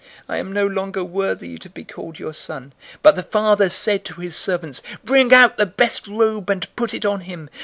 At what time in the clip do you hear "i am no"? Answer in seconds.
0.27-0.65